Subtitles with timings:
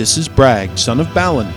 [0.00, 1.48] This is Bragg, son of Balin,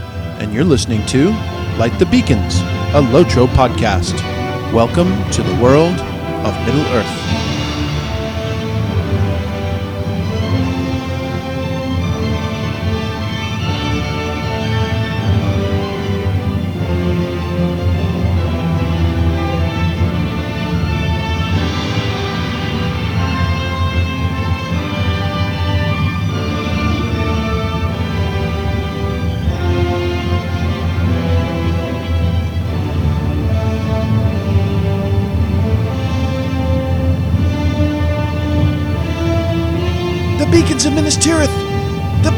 [0.41, 1.29] and you're listening to
[1.77, 2.57] Light the Beacons,
[2.91, 4.21] a Lotro podcast.
[4.73, 7.52] Welcome to the world of Middle Earth.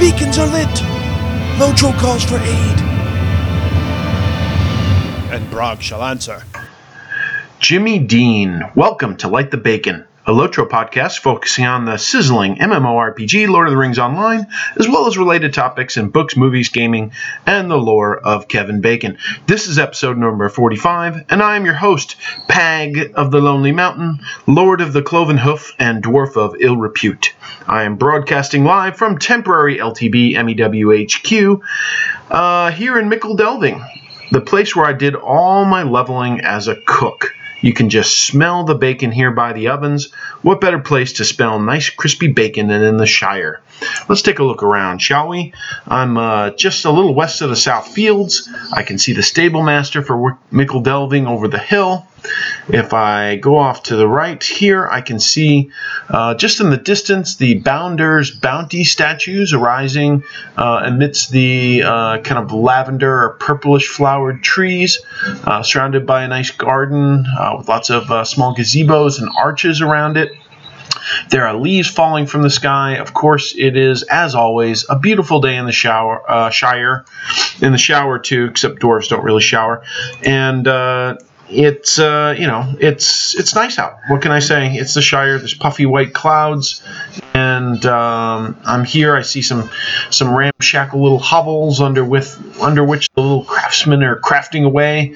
[0.05, 0.67] Beacons are lit!
[1.57, 2.79] Lotro calls for aid.
[5.33, 6.43] And Bragg shall answer.
[7.57, 13.47] Jimmy Dean, welcome to Light the Bacon, a Lotro podcast focusing on the sizzling MMORPG
[13.47, 17.11] Lord of the Rings Online, as well as related topics in books, movies, gaming,
[17.45, 19.19] and the lore of Kevin Bacon.
[19.45, 22.15] This is episode number 45, and I am your host,
[22.47, 27.35] Pag of the Lonely Mountain, Lord of the Cloven Hoof, and Dwarf of Ill Repute.
[27.67, 31.61] I am broadcasting live from temporary LTB MEWHQ
[32.31, 33.79] uh, here in Mickle Delving,
[34.31, 37.35] the place where I did all my leveling as a cook.
[37.65, 40.11] You can just smell the bacon here by the ovens.
[40.43, 43.63] What better place to smell nice crispy bacon than in the Shire?
[44.07, 45.51] Let's take a look around, shall we?
[45.87, 48.47] I'm uh, just a little west of the South Fields.
[48.71, 52.05] I can see the stable master for Mickle Delving over the hill.
[52.67, 55.69] If I go off to the right here, I can see
[56.09, 60.23] uh, just in the distance the Bounder's bounty statues arising
[60.57, 64.99] uh, amidst the uh, kind of lavender or purplish flowered trees,
[65.43, 67.25] uh, surrounded by a nice garden
[67.57, 70.31] with lots of uh, small gazebos and arches around it.
[71.29, 72.97] There are leaves falling from the sky.
[72.97, 77.05] Of course, it is, as always, a beautiful day in the shower, uh, Shire,
[77.61, 78.45] in the shower too.
[78.45, 79.83] Except dwarves don't really shower,
[80.23, 81.17] and uh,
[81.49, 83.99] it's uh, you know it's it's nice out.
[84.07, 84.73] What can I say?
[84.75, 85.37] It's the Shire.
[85.37, 86.81] There's puffy white clouds,
[87.33, 89.15] and um, I'm here.
[89.15, 89.69] I see some
[90.09, 95.15] some ramshackle little hovels under with under which the little craftsmen are crafting away.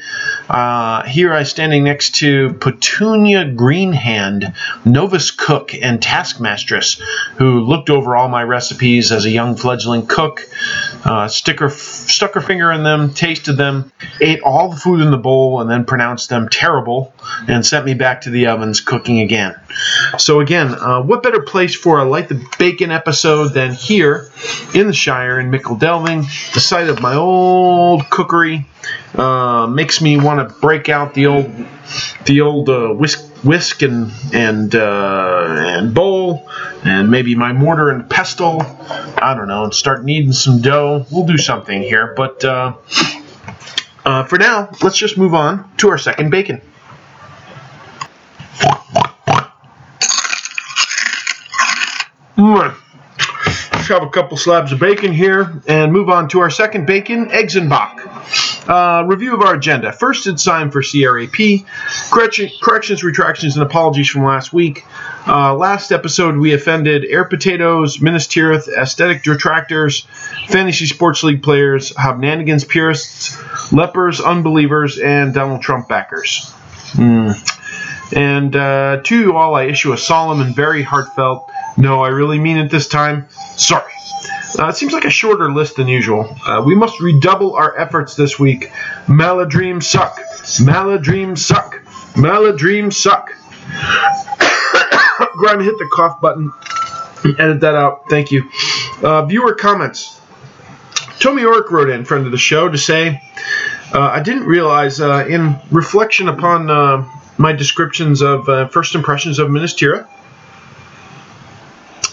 [0.50, 4.56] Uh, here I'm standing next to Petunia Greenhand,
[4.86, 7.02] novice cook and taskmastress,
[7.38, 10.48] who looked over all my recipes as a young fledgling cook.
[11.04, 15.12] Uh, stick her, stuck her finger in them, tasted them, ate all the food in
[15.12, 17.14] the bowl, and then pronounced them terrible,
[17.48, 19.56] and sent me back to the ovens cooking again.
[20.18, 24.30] So again, uh, what better place for a light the bacon episode than here
[24.74, 26.22] in the Shire in Mickle Delving,
[26.54, 28.66] the site of my old cookery.
[29.14, 31.52] Uh, makes me want to break out the old,
[32.26, 36.50] the old uh, whisk, whisk and and uh, and bowl,
[36.84, 38.62] and maybe my mortar and pestle.
[38.62, 41.06] I don't know, and start kneading some dough.
[41.12, 42.74] We'll do something here, but uh,
[44.06, 46.62] uh, for now, let's just move on to our second bacon.
[52.38, 52.76] Mm.
[53.90, 57.56] Have a couple slabs of bacon here and move on to our second bacon, eggs
[57.56, 58.00] and bach.
[58.70, 59.92] Uh, review of our agenda.
[59.92, 61.66] First, it's time for CRAP.
[62.12, 64.86] Correction, corrections, retractions, and apologies from last week.
[65.28, 70.02] Uh, last episode, we offended air potatoes, Minas Tirith, aesthetic detractors,
[70.50, 73.36] fantasy sports league players, Hobnanigans purists,
[73.74, 76.52] lepers, unbelievers, and Donald Trump backers.
[76.94, 77.32] Hmm.
[78.16, 82.40] And uh, to you all, I issue a solemn and very heartfelt, no, I really
[82.40, 83.94] mean it this time, sorry.
[84.58, 86.36] Uh, it seems like a shorter list than usual.
[86.46, 88.72] Uh, we must redouble our efforts this week.
[89.06, 90.20] Maladreams suck.
[90.60, 91.82] Maladreams suck.
[92.16, 93.30] Maladreams suck.
[95.38, 96.52] Grime, hit the cough button.
[97.38, 98.10] Edit that out.
[98.10, 98.50] Thank you.
[99.04, 100.20] Uh, viewer comments.
[101.20, 103.22] Tommy Ork wrote in, friend of the show, to say,
[103.94, 107.06] uh, I didn't realize, uh, in reflection upon uh,
[107.38, 110.08] my descriptions of first impressions of Minas Tirith,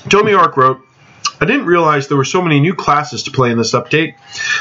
[0.09, 0.86] Tommy Ork wrote,
[1.39, 4.15] I didn't realize there were so many new classes to play in this update.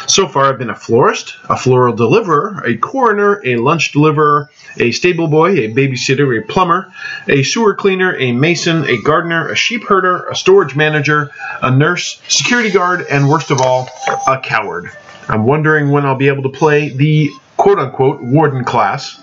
[0.09, 4.91] So far, I've been a florist, a floral deliverer, a coroner, a lunch deliverer, a
[4.91, 6.91] stable boy, a babysitter, a plumber,
[7.29, 12.21] a sewer cleaner, a mason, a gardener, a sheep herder, a storage manager, a nurse,
[12.27, 13.89] security guard, and worst of all,
[14.27, 14.91] a coward.
[15.29, 19.19] I'm wondering when I'll be able to play the quote unquote warden class.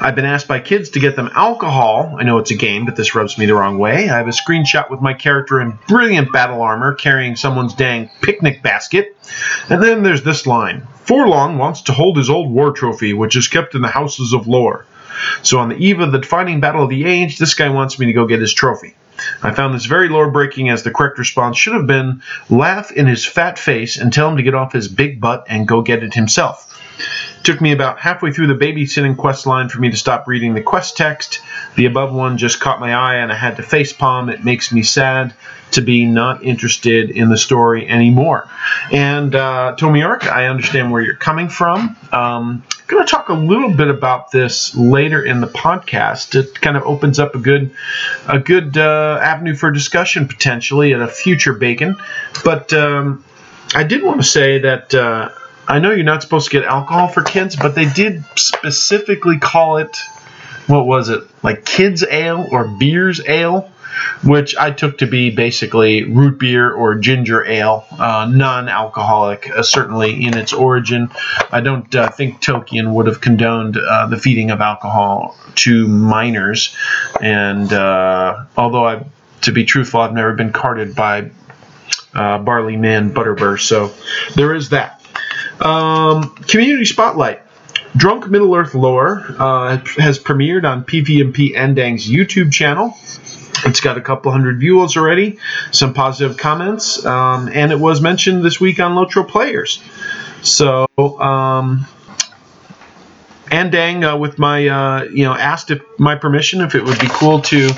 [0.00, 2.16] I've been asked by kids to get them alcohol.
[2.18, 4.08] I know it's a game, but this rubs me the wrong way.
[4.08, 8.62] I have a screenshot with my character in brilliant battle armor carrying someone's dang picnic
[8.62, 9.16] basket.
[9.68, 13.48] And then there's this line Forlong wants to hold his old war trophy, which is
[13.48, 14.86] kept in the houses of lore.
[15.42, 18.06] So on the eve of the defining battle of the age, this guy wants me
[18.06, 18.94] to go get his trophy.
[19.42, 23.06] I found this very lore breaking as the correct response should have been laugh in
[23.06, 26.02] his fat face and tell him to get off his big butt and go get
[26.02, 26.71] it himself.
[27.42, 30.62] Took me about halfway through the babysitting quest line for me to stop reading the
[30.62, 31.40] quest text.
[31.74, 34.32] The above one just caught my eye and I had to facepalm.
[34.32, 35.34] It makes me sad
[35.72, 38.48] to be not interested in the story anymore.
[38.92, 41.96] And uh, York, I understand where you're coming from.
[42.12, 46.34] Um, I'm going to talk a little bit about this later in the podcast.
[46.34, 47.74] It kind of opens up a good,
[48.28, 51.96] a good uh, avenue for discussion potentially at a future bacon.
[52.44, 53.24] But um,
[53.74, 54.94] I did want to say that.
[54.94, 55.30] Uh,
[55.66, 59.76] I know you're not supposed to get alcohol for kids, but they did specifically call
[59.78, 59.96] it,
[60.66, 63.70] what was it, like kids' ale or beers ale,
[64.24, 69.62] which I took to be basically root beer or ginger ale, uh, non alcoholic, uh,
[69.62, 71.10] certainly in its origin.
[71.50, 76.76] I don't uh, think Tolkien would have condoned uh, the feeding of alcohol to minors,
[77.20, 79.04] and uh, although I,
[79.42, 81.30] to be truthful, I've never been carded by
[82.14, 83.92] uh, Barliman Butterbur, so
[84.34, 85.01] there is that.
[85.60, 87.42] Um, community Spotlight.
[87.96, 92.96] Drunk Middle Earth Lore uh, has premiered on PVMP Andang's YouTube channel.
[93.64, 95.38] It's got a couple hundred views already,
[95.70, 99.82] some positive comments, um, and it was mentioned this week on Lotro Players.
[100.42, 101.86] So, um,
[103.52, 107.08] Andang, uh, with my, uh, you know, asked if my permission if it would be
[107.10, 107.68] cool to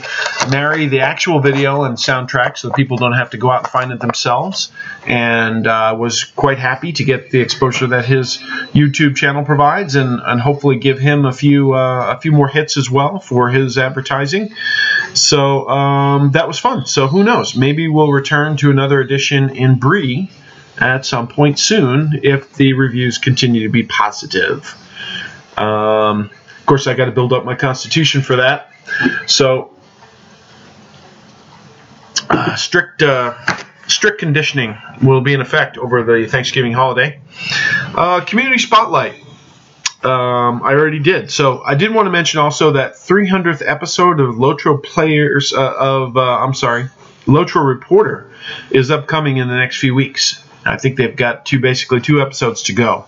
[0.48, 3.90] marry the actual video and soundtrack so people don't have to go out and find
[3.90, 4.70] it themselves,
[5.04, 8.38] and uh, was quite happy to get the exposure that his
[8.72, 12.76] YouTube channel provides, and, and hopefully give him a few uh, a few more hits
[12.76, 14.54] as well for his advertising.
[15.14, 16.86] So um, that was fun.
[16.86, 17.56] So who knows?
[17.56, 20.30] Maybe we'll return to another edition in Bree
[20.78, 24.76] at some point soon if the reviews continue to be positive.
[25.56, 28.70] Um, of course, I got to build up my constitution for that.
[29.26, 29.76] So,
[32.30, 33.34] uh, strict uh,
[33.86, 37.20] strict conditioning will be in effect over the Thanksgiving holiday.
[37.94, 39.20] Uh, community spotlight.
[40.02, 41.30] Um, I already did.
[41.30, 46.16] So I did want to mention also that 300th episode of Lotro Players uh, of
[46.16, 46.90] uh, I'm sorry,
[47.24, 48.30] Lotro Reporter
[48.70, 50.43] is upcoming in the next few weeks.
[50.64, 53.06] I think they've got two, basically two episodes to go.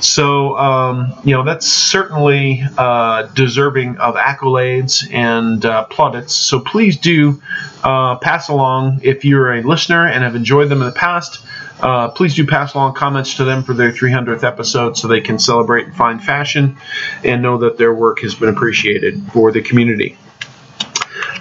[0.00, 6.34] So, um, you know, that's certainly uh, deserving of accolades and uh, plaudits.
[6.34, 7.42] So please do
[7.82, 11.44] uh, pass along if you're a listener and have enjoyed them in the past.
[11.80, 15.38] Uh, please do pass along comments to them for their 300th episode so they can
[15.38, 16.76] celebrate in fine fashion
[17.24, 20.16] and know that their work has been appreciated for the community.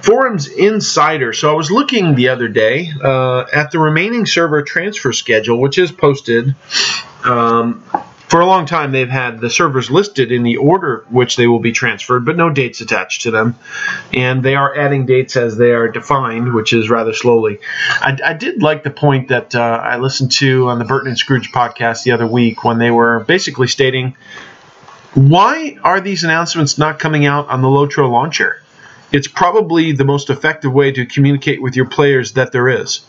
[0.01, 1.33] Forums Insider.
[1.33, 5.77] So I was looking the other day uh, at the remaining server transfer schedule, which
[5.77, 6.55] is posted.
[7.23, 7.83] Um,
[8.29, 11.59] for a long time, they've had the servers listed in the order which they will
[11.59, 13.55] be transferred, but no dates attached to them.
[14.13, 17.59] And they are adding dates as they are defined, which is rather slowly.
[17.89, 21.17] I, I did like the point that uh, I listened to on the Burton and
[21.17, 24.15] Scrooge podcast the other week when they were basically stating
[25.15, 28.61] why are these announcements not coming out on the Lotro launcher?
[29.11, 33.01] It's probably the most effective way to communicate with your players that there is.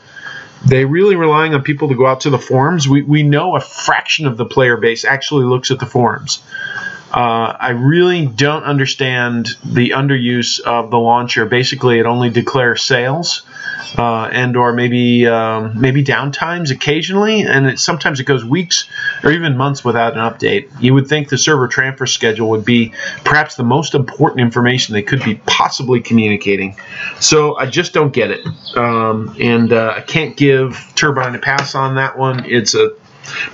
[0.67, 2.89] They really relying on people to go out to the forums.
[2.89, 6.43] We, we know a fraction of the player base actually looks at the forums.
[7.13, 11.45] Uh, I really don't understand the underuse of the launcher.
[11.45, 13.43] Basically, it only declares sales
[13.99, 18.89] uh, and or maybe um, maybe downtimes occasionally, and it, sometimes it goes weeks
[19.23, 20.71] or even months without an update.
[20.81, 25.03] You would think the server transfer schedule would be perhaps the most important information they
[25.03, 26.77] could be possibly communicating.
[27.19, 31.75] So I just don't get it, um, and uh, I can't give Turbine a pass
[31.75, 32.45] on that one.
[32.47, 32.93] It's a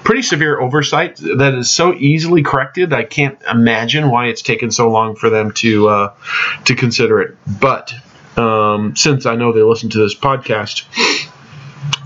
[0.04, 2.92] pretty severe oversight that is so easily corrected.
[2.92, 6.14] I can't imagine why it's taken so long for them to uh,
[6.64, 7.36] to consider it.
[7.60, 7.92] But
[8.36, 10.84] um, since I know they listen to this podcast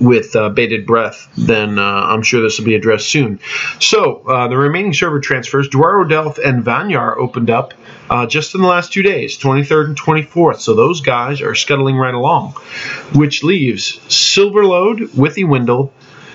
[0.00, 3.40] with uh, bated breath, then uh, I'm sure this will be addressed soon.
[3.80, 7.74] So, uh, the remaining server transfers, Dwarrowdelf and Vanyar opened up
[8.08, 10.60] uh, just in the last two days, 23rd and 24th.
[10.60, 12.52] So, those guys are scuttling right along,
[13.14, 15.90] which leaves Silverlode, Withywindle,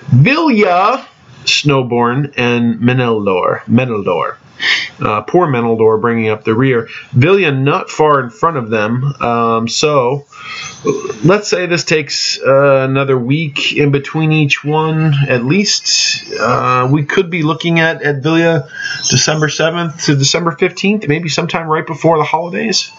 [0.09, 1.05] Vilya,
[1.45, 3.61] Snowbourn, and Meneldor.
[3.61, 4.37] Meneldor.
[4.99, 6.87] Uh, poor Meneldor bringing up the rear.
[7.13, 9.03] Vilya not far in front of them.
[9.21, 10.25] Um, so
[11.23, 16.31] let's say this takes uh, another week in between each one at least.
[16.39, 18.69] Uh, we could be looking at, at Vilya
[19.09, 22.91] December 7th to December 15th, maybe sometime right before the holidays.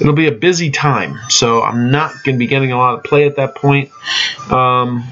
[0.00, 1.18] It'll be a busy time.
[1.28, 3.90] So I'm not going to be getting a lot of play at that point.
[4.50, 5.04] Um,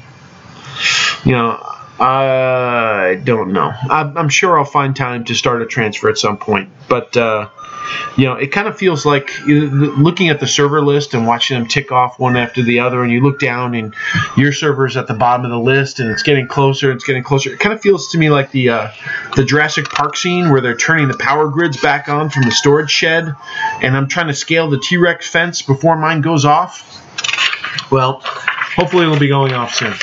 [1.24, 3.72] you know, I don't know.
[3.90, 6.70] I'm, I'm, sure I'll find time to start a transfer at some point.
[6.88, 7.48] But uh,
[8.16, 11.66] you know, it kind of feels like looking at the server list and watching them
[11.66, 13.94] tick off one after the other, and you look down and
[14.36, 17.52] your server's at the bottom of the list, and it's getting closer, it's getting closer.
[17.52, 18.90] It kind of feels to me like the uh,
[19.36, 22.90] the Jurassic Park scene where they're turning the power grids back on from the storage
[22.90, 23.34] shed,
[23.82, 27.04] and I'm trying to scale the T Rex fence before mine goes off.
[27.90, 29.94] Well, hopefully it'll be going off soon.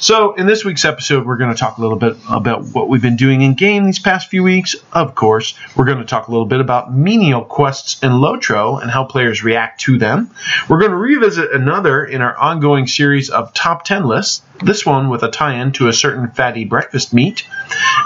[0.00, 3.02] So, in this week's episode, we're going to talk a little bit about what we've
[3.02, 4.76] been doing in game these past few weeks.
[4.92, 8.92] Of course, we're going to talk a little bit about menial quests in Lotro and
[8.92, 10.30] how players react to them.
[10.68, 15.08] We're going to revisit another in our ongoing series of top 10 lists, this one
[15.08, 17.44] with a tie in to a certain fatty breakfast meat.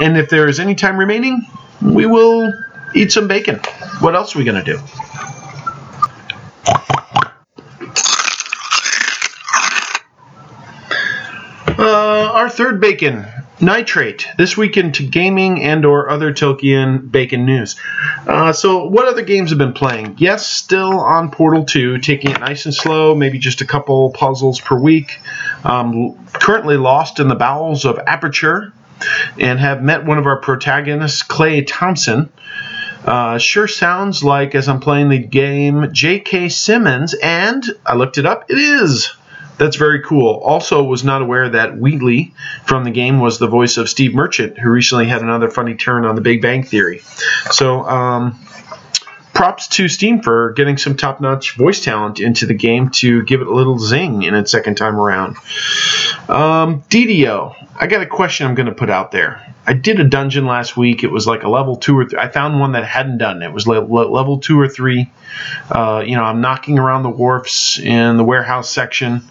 [0.00, 1.46] And if there is any time remaining,
[1.82, 2.54] we will
[2.94, 3.56] eat some bacon.
[4.00, 4.80] What else are we going to do?
[11.82, 13.26] Uh, our third bacon,
[13.60, 14.26] nitrate.
[14.36, 17.76] This week into gaming and or other Tolkien bacon news.
[18.26, 20.16] Uh, so, what other games have been playing?
[20.18, 24.60] Yes, still on Portal 2, taking it nice and slow, maybe just a couple puzzles
[24.60, 25.18] per week.
[25.64, 28.72] Um, currently lost in the bowels of Aperture,
[29.38, 32.30] and have met one of our protagonists, Cave Johnson.
[33.04, 36.50] Uh, sure sounds like, as I'm playing the game, J.K.
[36.50, 39.12] Simmons, and I looked it up, it is
[39.62, 40.40] that's very cool.
[40.44, 42.34] Also, was not aware that Wheatley
[42.66, 46.04] from the game was the voice of Steve Merchant, who recently had another funny turn
[46.04, 47.02] on The Big Bang Theory.
[47.52, 48.38] So, um,
[49.34, 53.40] props to Steam for getting some top notch voice talent into the game to give
[53.40, 55.36] it a little zing in its second time around.
[56.28, 59.54] Um, DDO, I got a question I'm going to put out there.
[59.64, 61.04] I did a dungeon last week.
[61.04, 62.18] It was like a level two or three.
[62.18, 63.52] I found one that hadn't done it.
[63.52, 65.10] Was le- le- level two or three.
[65.70, 69.22] Uh, you know, I'm knocking around the wharfs in the warehouse section,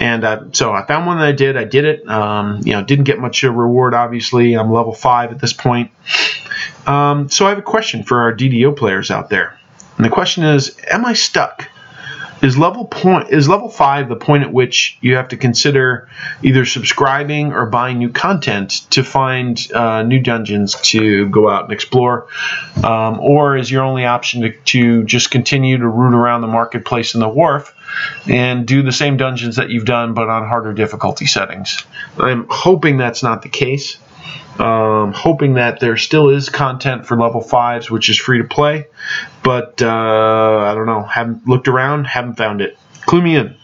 [0.00, 1.56] and uh, so I found one that I did.
[1.56, 2.08] I did it.
[2.08, 3.94] Um, you know, didn't get much of a reward.
[3.94, 5.92] Obviously, I'm level five at this point.
[6.86, 9.58] Um, so I have a question for our DDO players out there,
[9.96, 11.68] and the question is: Am I stuck?
[12.42, 16.08] is level point is level five the point at which you have to consider
[16.42, 21.72] either subscribing or buying new content to find uh, new dungeons to go out and
[21.72, 22.28] explore?
[22.82, 27.14] Um, or is your only option to, to just continue to root around the marketplace
[27.14, 27.74] in the wharf
[28.26, 31.84] and do the same dungeons that you've done but on harder difficulty settings?
[32.18, 33.98] I'm hoping that's not the case
[34.58, 38.86] um, hoping that there still is content for level fives, which is free to play.
[39.42, 41.02] But uh, I don't know.
[41.02, 42.06] Haven't looked around.
[42.06, 42.78] Haven't found it.
[43.06, 43.56] Clue me in.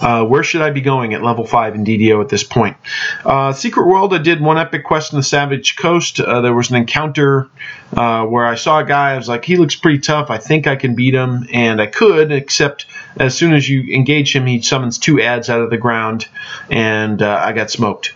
[0.00, 2.76] Uh, where should I be going at level 5 in DDO at this point?
[3.24, 6.20] Uh, Secret World, I did one epic quest in the Savage Coast.
[6.20, 7.48] Uh, there was an encounter
[7.96, 9.12] uh, where I saw a guy.
[9.12, 10.30] I was like, he looks pretty tough.
[10.30, 11.46] I think I can beat him.
[11.52, 15.62] And I could, except as soon as you engage him, he summons two ads out
[15.62, 16.28] of the ground,
[16.70, 18.12] and uh, I got smoked.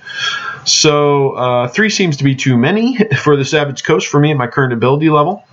[0.64, 4.36] So uh, three seems to be too many for the Savage Coast for me at
[4.36, 5.44] my current ability level.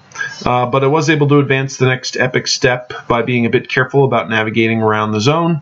[0.45, 3.69] Uh, but I was able to advance the next epic step by being a bit
[3.69, 5.61] careful about navigating around the zone.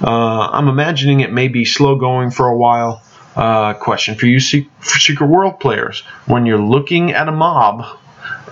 [0.00, 3.02] Uh, I'm imagining it may be slow going for a while.
[3.34, 6.00] Uh, question for you, for Secret World players.
[6.26, 7.98] When you're looking at a mob,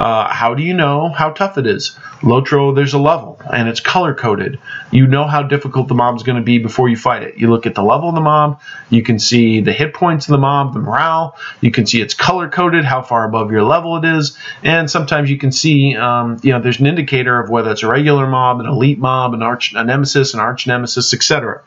[0.01, 1.99] uh, how do you know how tough it is?
[2.23, 4.59] Lotro, there's a level, and it's color coded.
[4.91, 7.37] You know how difficult the mob's going to be before you fight it.
[7.37, 10.33] You look at the level of the mob, you can see the hit points of
[10.33, 13.97] the mob, the morale, you can see it's color coded, how far above your level
[13.99, 17.71] it is, and sometimes you can see, um, you know, there's an indicator of whether
[17.71, 21.63] it's a regular mob, an elite mob, an arch, a nemesis, an arch nemesis, etc.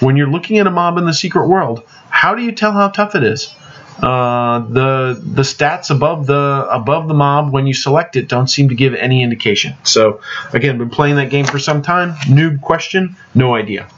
[0.00, 2.88] When you're looking at a mob in the secret world, how do you tell how
[2.88, 3.54] tough it is?
[3.98, 8.68] Uh, the the stats above the above the mob when you select it don't seem
[8.68, 9.74] to give any indication.
[9.84, 10.20] So
[10.52, 12.14] again, been playing that game for some time.
[12.26, 13.88] Noob question, no idea.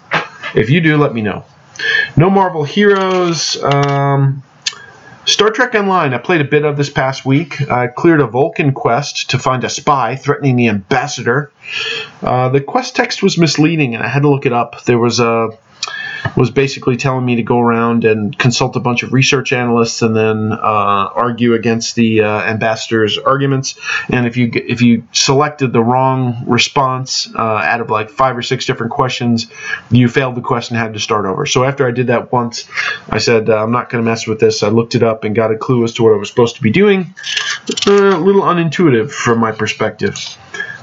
[0.55, 1.45] If you do, let me know.
[2.17, 3.63] No Marvel Heroes.
[3.63, 4.43] Um,
[5.27, 7.69] Star Trek Online, I played a bit of this past week.
[7.69, 11.51] I cleared a Vulcan quest to find a spy threatening the ambassador.
[12.23, 14.85] Uh, the quest text was misleading, and I had to look it up.
[14.85, 15.51] There was a
[16.37, 20.15] was basically telling me to go around and consult a bunch of research analysts and
[20.15, 23.79] then uh, argue against the uh, ambassador's arguments.
[24.09, 28.43] And if you if you selected the wrong response uh, out of like five or
[28.43, 29.47] six different questions,
[29.91, 31.47] you failed the question and had to start over.
[31.47, 32.69] So after I did that once,
[33.09, 34.63] I said uh, I'm not going to mess with this.
[34.63, 36.63] I looked it up and got a clue as to what I was supposed to
[36.63, 37.15] be doing.
[37.87, 40.17] Uh, a little unintuitive from my perspective.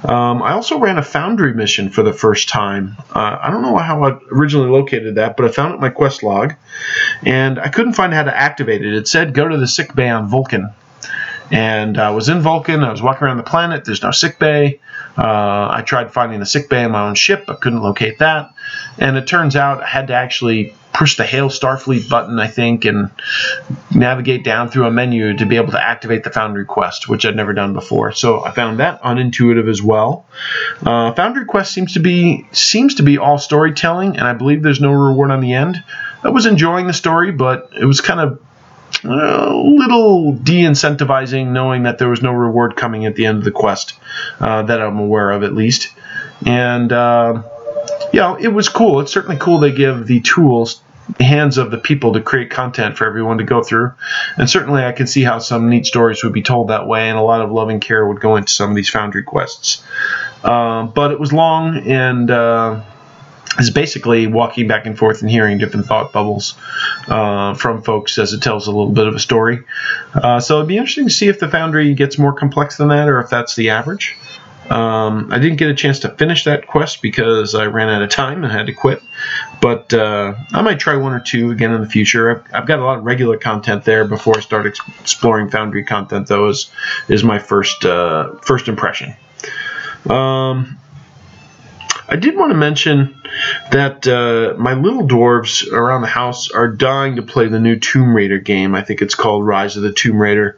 [0.03, 2.97] Um, I also ran a Foundry mission for the first time.
[3.11, 5.89] Uh, I don't know how I originally located that, but I found it in my
[5.89, 6.55] quest log,
[7.25, 8.93] and I couldn't find how to activate it.
[8.93, 10.69] It said go to the sick bay on Vulcan,
[11.51, 12.83] and I was in Vulcan.
[12.83, 13.85] I was walking around the planet.
[13.85, 14.79] There's no sick bay.
[15.17, 18.53] Uh, I tried finding the sick bay on my own ship, but couldn't locate that.
[18.97, 22.85] And it turns out I had to actually push the Hail Starfleet button, I think,
[22.85, 23.09] and
[23.93, 27.35] navigate down through a menu to be able to activate the Foundry Quest, which I'd
[27.35, 28.11] never done before.
[28.11, 30.25] So I found that unintuitive as well.
[30.85, 34.81] Uh, Foundry Quest seems to be seems to be all storytelling, and I believe there's
[34.81, 35.83] no reward on the end.
[36.23, 38.41] I was enjoying the story, but it was kind of
[39.03, 43.51] a little de-incentivizing knowing that there was no reward coming at the end of the
[43.51, 43.95] quest
[44.39, 45.89] uh, that I'm aware of at least.
[46.45, 47.43] And uh,
[48.11, 48.99] you know, it was cool.
[48.99, 50.81] It's certainly cool they give the tools
[51.17, 53.91] the hands of the people to create content for everyone to go through.
[54.37, 57.17] And certainly I can see how some neat stories would be told that way, and
[57.17, 59.83] a lot of loving care would go into some of these Foundry quests.
[60.43, 62.81] Uh, but it was long and uh,
[63.59, 66.55] is basically walking back and forth and hearing different thought bubbles
[67.07, 69.63] uh, from folks as it tells a little bit of a story.
[70.13, 73.09] Uh, so it'd be interesting to see if the Foundry gets more complex than that
[73.09, 74.17] or if that's the average.
[74.69, 78.09] Um, I didn't get a chance to finish that quest because I ran out of
[78.09, 79.01] time and had to quit.
[79.61, 82.31] But uh, I might try one or two again in the future.
[82.31, 85.83] I've, I've got a lot of regular content there before I start ex- exploring Foundry
[85.83, 86.27] content.
[86.27, 86.71] Though is
[87.07, 89.15] is my first uh, first impression.
[90.09, 90.79] Um,
[92.07, 93.21] I did want to mention
[93.71, 98.15] that uh, my little dwarves around the house are dying to play the new Tomb
[98.15, 98.75] Raider game.
[98.75, 100.57] I think it's called Rise of the Tomb Raider.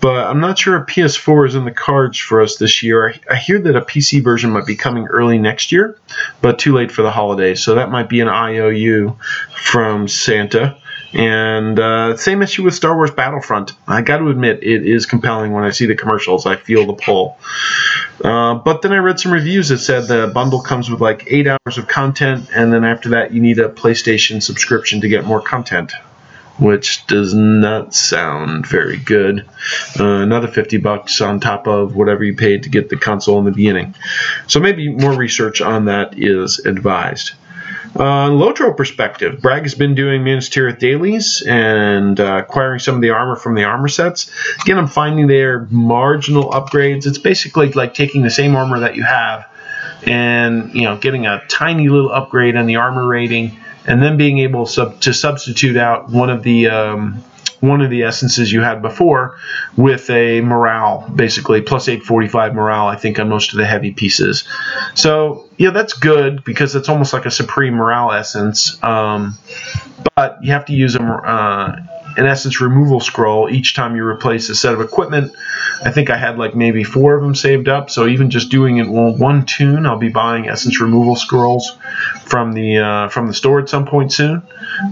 [0.00, 3.08] But I'm not sure a PS4 is in the cards for us this year.
[3.08, 5.98] I, I hear that a PC version might be coming early next year,
[6.40, 7.62] but too late for the holidays.
[7.64, 9.18] So that might be an IOU
[9.50, 10.78] from Santa.
[11.12, 13.72] And uh, same issue with Star Wars Battlefront.
[13.86, 16.44] I got to admit, it is compelling when I see the commercials.
[16.44, 17.38] I feel the pull.
[18.22, 21.46] Uh, but then I read some reviews that said the bundle comes with like eight
[21.46, 25.40] hours of content, and then after that, you need a PlayStation subscription to get more
[25.40, 25.92] content,
[26.58, 29.48] which does not sound very good.
[29.98, 33.46] Uh, another 50 bucks on top of whatever you paid to get the console in
[33.46, 33.94] the beginning.
[34.46, 37.32] So maybe more research on that is advised.
[37.98, 43.00] Uh, Lotro perspective, Bragg has been doing Minas Tirith dailies and uh, acquiring some of
[43.00, 44.30] the armor from the armor sets.
[44.62, 47.06] Again, I'm finding their marginal upgrades.
[47.06, 49.48] It's basically like taking the same armor that you have
[50.04, 54.38] and you know getting a tiny little upgrade on the armor rating, and then being
[54.38, 57.22] able sub- to substitute out one of the um,
[57.60, 59.38] one of the essences you had before
[59.76, 64.44] with a morale, basically plus 845 morale, I think, on most of the heavy pieces.
[64.94, 68.82] So, yeah, that's good because it's almost like a supreme morale essence.
[68.82, 69.38] Um,
[70.14, 71.76] but you have to use a, uh,
[72.18, 75.34] an essence removal scroll each time you replace a set of equipment.
[75.84, 77.90] I think I had like maybe four of them saved up.
[77.90, 81.76] So even just doing it one tune, I'll be buying essence removal scrolls
[82.24, 84.42] from the uh, from the store at some point soon,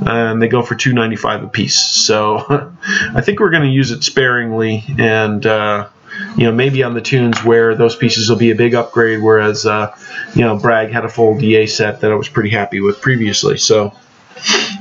[0.03, 1.77] and they go for two ninety five a piece.
[1.77, 2.39] So
[3.15, 5.45] I think we're going to use it sparingly and.
[5.45, 5.89] Uh,
[6.35, 9.67] you know, maybe on the tunes where those pieces will be a big upgrade, whereas,
[9.67, 9.95] uh,
[10.35, 13.59] you know, Bragg had a full DA set that I was pretty happy with previously.
[13.59, 13.93] So,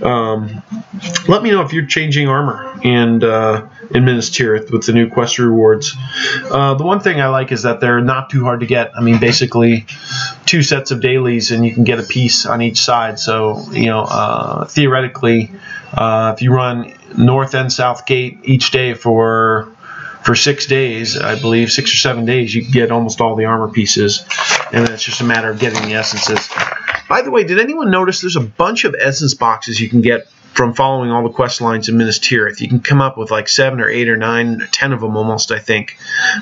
[0.02, 0.64] um,
[1.28, 5.10] let me know if you're changing armor and uh, in Minas Tirith with the new
[5.10, 5.96] quest rewards.
[6.50, 8.92] Uh, the one thing I like is that they're not too hard to get.
[8.96, 9.86] I mean, basically,
[10.46, 13.20] two sets of dailies and you can get a piece on each side.
[13.20, 15.52] So you know, uh, theoretically,
[15.94, 19.72] uh, if you run north and south gate each day for
[20.24, 23.70] for six days, I believe six or seven days, you get almost all the armor
[23.70, 24.26] pieces,
[24.74, 26.50] and it's just a matter of getting the essences.
[27.08, 30.28] By the way, did anyone notice there's a bunch of essence boxes you can get
[30.56, 32.62] from following all the quest lines in Minas Tirith?
[32.62, 35.16] You can come up with like seven or eight or nine, or ten of them
[35.16, 35.98] almost, I think.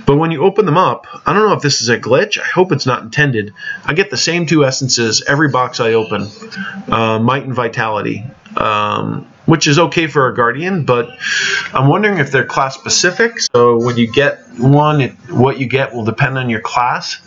[0.06, 2.40] But when you open them up, I don't know if this is a glitch.
[2.40, 3.54] I hope it's not intended.
[3.86, 6.28] I get the same two essences every box I open
[6.88, 8.24] uh, Might and Vitality.
[8.56, 11.10] Um, which is okay for a guardian, but
[11.74, 13.40] I'm wondering if they're class specific.
[13.40, 17.18] So when you get one, it, what you get will depend on your class.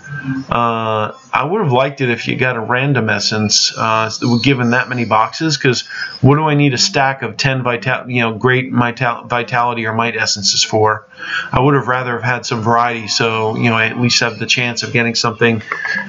[0.49, 4.11] Uh, I would have liked it if you got a random essence, uh,
[4.43, 5.57] given that many boxes.
[5.57, 5.83] Because
[6.21, 9.93] what do I need a stack of ten vital, you know, great vital- vitality or
[9.93, 11.09] might essences for?
[11.51, 14.39] I would have rather have had some variety, so you know, I at least have
[14.39, 15.63] the chance of getting something,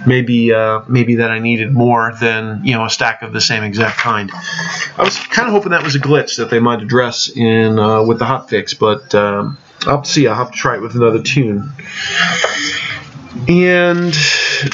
[0.06, 3.64] maybe uh, maybe that I needed more than you know a stack of the same
[3.64, 4.32] exact kind.
[4.34, 8.04] I was kind of hoping that was a glitch that they might address in uh,
[8.04, 10.28] with the hotfix, but um, I'll have to see.
[10.28, 11.72] I'll have to try it with another tune.
[13.48, 14.16] And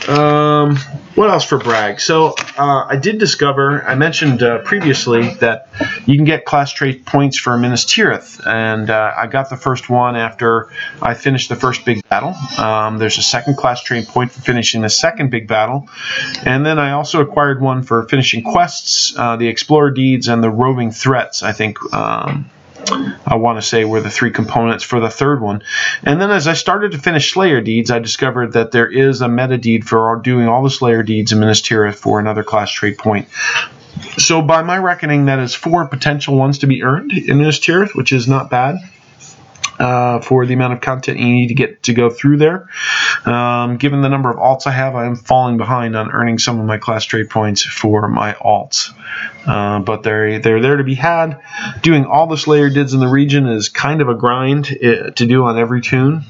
[0.07, 0.77] um,
[1.15, 1.99] what else for brag?
[1.99, 5.67] So uh, I did discover, I mentioned uh, previously that
[6.05, 9.89] you can get class trait points for Minas Tirith, and uh, I got the first
[9.89, 10.69] one after
[11.01, 12.33] I finished the first big battle.
[12.57, 15.89] Um, there's a second class trait point for finishing the second big battle,
[16.45, 20.49] and then I also acquired one for finishing quests, uh, the Explorer Deeds, and the
[20.49, 21.43] Roving Threats.
[21.43, 21.77] I think.
[21.93, 22.49] Um,
[23.25, 25.63] I want to say were the three components for the third one.
[26.03, 29.27] And then as I started to finish Slayer deeds, I discovered that there is a
[29.27, 32.97] meta deed for doing all the Slayer deeds in Minas Tirith for another class trade
[32.97, 33.27] point.
[34.17, 37.95] so by my reckoning, that is four potential ones to be earned in Minas Tirith,
[37.95, 38.77] which is not bad.
[39.79, 42.69] Uh, for the amount of content you need to get to go through there.
[43.25, 46.59] Um, given the number of alts I have, I am falling behind on earning some
[46.59, 48.91] of my class trade points for my alts.
[49.47, 51.41] Uh, but they're they're there to be had.
[51.81, 55.25] Doing all the Slayer dids in the region is kind of a grind uh, to
[55.25, 56.23] do on every tune.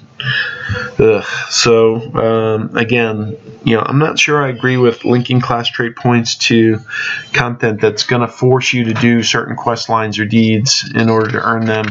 [0.99, 1.23] Ugh.
[1.49, 6.35] So um, again, you know, I'm not sure I agree with linking class trait points
[6.35, 6.79] to
[7.33, 11.31] content that's going to force you to do certain quest lines or deeds in order
[11.31, 11.87] to earn them.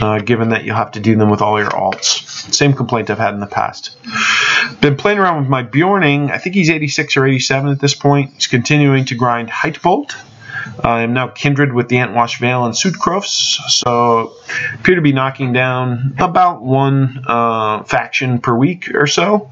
[0.00, 2.52] Uh, given that you'll have to do them with all your alts.
[2.54, 3.96] Same complaint I've had in the past.
[4.80, 6.30] Been playing around with my Bjorning.
[6.30, 8.34] I think he's 86 or 87 at this point.
[8.34, 10.14] He's continuing to grind Hytbold.
[10.82, 14.34] I am now kindred with the Entwash Vale and Sutcrofts, so
[14.74, 19.50] appear to be knocking down about one uh, faction per week or so.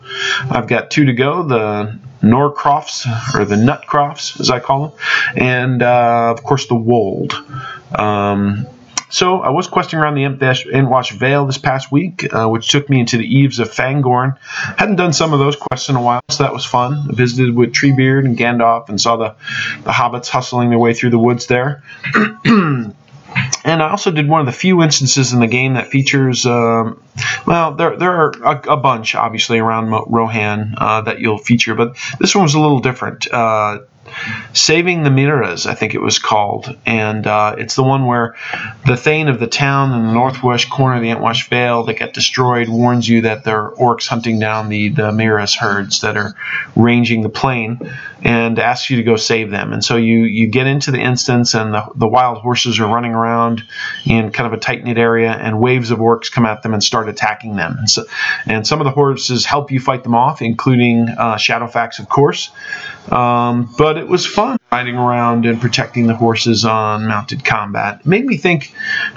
[0.51, 1.43] I've got two to go.
[1.43, 4.99] The Norcrofts, or the Nutcrofts, as I call them,
[5.37, 7.35] and uh, of course the Wold.
[7.97, 8.67] Um,
[9.15, 12.99] so I was questing around the Entwash Vale this past week, uh, which took me
[12.99, 14.37] into the eaves of Fangorn.
[14.77, 17.07] Hadn't done some of those quests in a while, so that was fun.
[17.09, 19.37] I visited with Treebeard and Gandalf and saw the,
[19.85, 21.85] the hobbits hustling their way through the woods there.
[22.45, 22.93] and
[23.65, 27.01] I also did one of the few instances in the game that features, um,
[27.47, 31.97] well, there, there are a, a, bunch, obviously, around Rohan uh, that you'll feature, but
[32.19, 33.33] this one was a little different.
[33.33, 33.79] Uh,
[34.53, 38.35] Saving the Mearas, I think it was called, and uh, it's the one where
[38.87, 42.13] the Thane of the town in the northwest corner of the Entwash Vale that got
[42.13, 46.35] destroyed warns you that there are orcs hunting down the the Mearas herds that are
[46.77, 47.79] ranging the plain,
[48.23, 49.73] and asks you to go save them.
[49.73, 53.13] And so you you get into the instance, and the the wild horses are running
[53.13, 53.63] around
[54.05, 56.83] in kind of a tight knit area, and waves of orcs come at them and
[56.83, 57.77] start attacking them.
[57.79, 58.05] And, so,
[58.47, 62.51] and some of the horses help you fight them off, including uh, Shadowfax, of course.
[63.11, 68.01] Um, but it was fun riding around and protecting the horses on mounted combat.
[68.01, 68.75] It made me think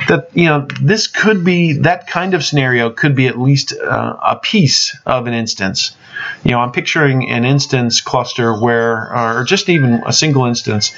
[0.09, 4.17] that you know this could be that kind of scenario could be at least uh,
[4.21, 5.95] a piece of an instance.
[6.43, 10.93] You know, I'm picturing an instance cluster where, or just even a single instance,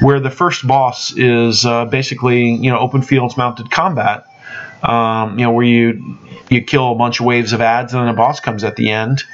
[0.00, 4.26] where the first boss is uh, basically you know open fields mounted combat.
[4.82, 8.08] Um, you know, where you you kill a bunch of waves of ads and then
[8.08, 9.24] a boss comes at the end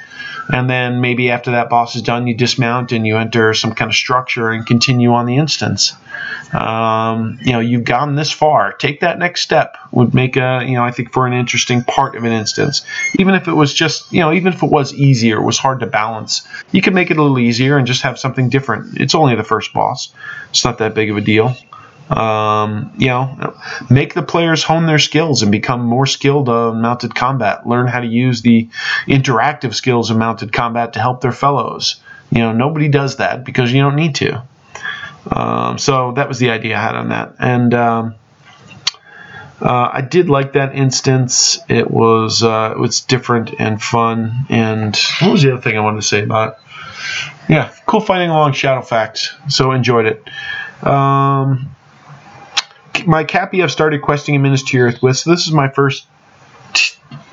[0.49, 3.91] and then maybe after that boss is done, you dismount and you enter some kind
[3.91, 5.93] of structure and continue on the instance.
[6.53, 8.73] Um, you know, you've gone this far.
[8.73, 12.17] Take that next step would make a, you know, I think for an interesting part
[12.17, 12.83] of an instance.
[13.19, 15.81] Even if it was just, you know, even if it was easier, it was hard
[15.81, 19.01] to balance, you could make it a little easier and just have something different.
[19.01, 20.13] It's only the first boss.
[20.51, 21.57] It's not that big of a deal.
[22.09, 23.57] Um, you know,
[23.90, 27.66] make the players hone their skills and become more skilled on mounted combat.
[27.66, 28.69] Learn how to use the
[29.09, 31.97] interactive skills of mounted combat to help their fellows.
[32.31, 34.42] You know, nobody does that because you don't need to.
[35.31, 38.14] Um, so that was the idea I had on that, and um,
[39.61, 41.59] uh, I did like that instance.
[41.69, 44.47] It was uh, it was different and fun.
[44.49, 46.59] And what was the other thing I wanted to say about it?
[47.49, 49.51] Yeah, cool fighting along Shadowfax.
[49.51, 50.87] So enjoyed it.
[50.87, 51.75] Um,
[53.05, 55.17] my Cappy I've started questing in Minas Tirith with.
[55.17, 56.07] So this is my first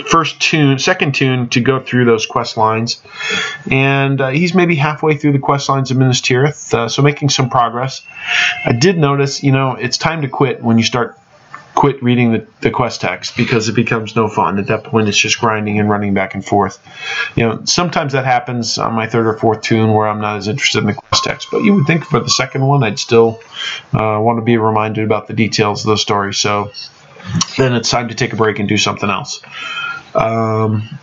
[0.09, 3.01] first tune, second tune to go through those quest lines,
[3.69, 7.29] and uh, he's maybe halfway through the quest lines of Minas Tirith, uh, so making
[7.29, 8.01] some progress.
[8.65, 11.17] I did notice, you know, it's time to quit when you start
[11.75, 14.59] quit reading the, the quest text because it becomes no fun.
[14.59, 16.79] At that point, it's just grinding and running back and forth.
[17.35, 20.47] You know, sometimes that happens on my third or fourth tune where I'm not as
[20.47, 21.47] interested in the quest text.
[21.51, 23.41] But you would think for the second one, I'd still
[23.91, 26.33] uh, want to be reminded about the details of the story.
[26.33, 26.71] So
[27.57, 29.41] then it's time to take a break and do something else.
[30.13, 30.99] Um,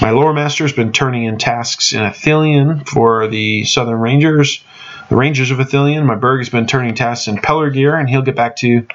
[0.00, 4.62] my lore master has been turning in tasks in Ithilien for the Southern Rangers
[5.08, 6.04] the Rangers of Ithilien.
[6.04, 8.86] My Burg has been turning tasks in Pelargir, and he'll get back to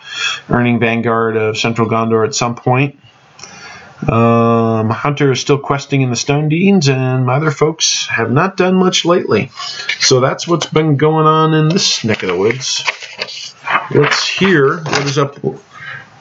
[0.50, 3.00] earning Vanguard of Central Gondor at some point.
[4.08, 8.76] Um, Hunter is still questing in the Stonedeans, and my other folks have not done
[8.76, 9.52] much lately.
[10.00, 12.84] So that's what's been going on in this neck of the woods.
[13.92, 15.38] Let's hear what is up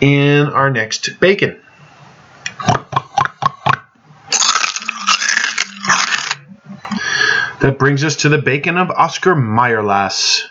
[0.01, 1.61] in our next bacon.
[7.61, 10.44] That brings us to the bacon of Oscar Meyerlass.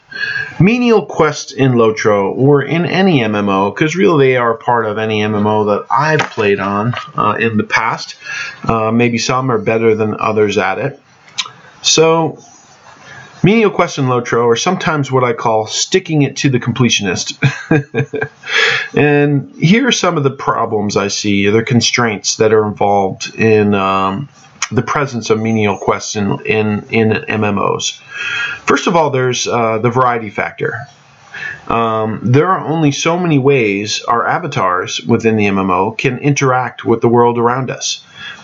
[0.60, 5.22] Menial quests in Lotro or in any MMO, because really they are part of any
[5.22, 8.16] MMO that I've played on uh, in the past.
[8.64, 11.00] Uh, maybe some are better than others at it.
[11.82, 12.44] So,
[13.42, 17.38] menial quests in Lotro are sometimes what I call sticking it to the completionist.
[18.98, 23.74] and here are some of the problems I see, the constraints that are involved in
[23.76, 24.28] um,
[24.72, 28.00] the presence of menial quests in, in, in MMOs.
[28.66, 30.88] First of all, there's uh, the variety factor.
[31.68, 37.02] Um, there are only so many ways our avatars within the MMO can interact with
[37.02, 38.04] the world around us.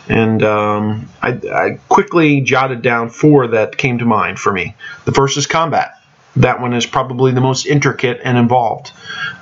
[0.10, 4.76] And um, I, I quickly jotted down four that came to mind for me.
[5.06, 6.03] The first is combat.
[6.36, 8.92] That one is probably the most intricate and involved.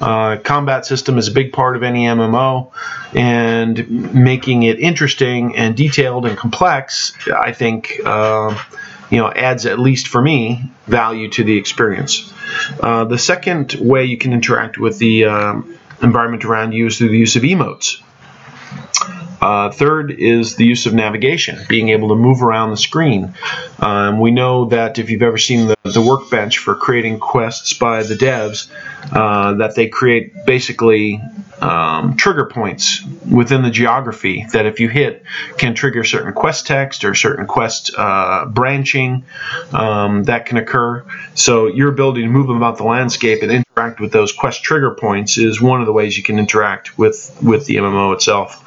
[0.02, 2.72] Uh, combat system is a big part of any MMO,
[3.14, 8.62] and making it interesting and detailed and complex, I think, uh,
[9.10, 12.34] you know, adds at least for me value to the experience.
[12.80, 17.10] Uh, the second way you can interact with the um, environment around you is through
[17.10, 18.02] the use of emotes.
[19.42, 23.34] Uh, third is the use of navigation, being able to move around the screen.
[23.80, 28.04] Um, we know that if you've ever seen the, the workbench for creating quests by
[28.04, 28.70] the devs,
[29.12, 31.20] uh, that they create basically
[31.62, 35.24] um, trigger points within the geography that if you hit
[35.58, 39.24] can trigger certain quest text or certain quest uh, branching
[39.72, 41.06] um, that can occur.
[41.36, 45.38] So your ability to move about the landscape and interact with those quest trigger points
[45.38, 48.62] is one of the ways you can interact with with the MMO itself.